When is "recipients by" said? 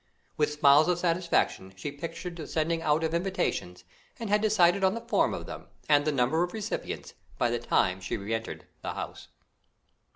6.53-7.51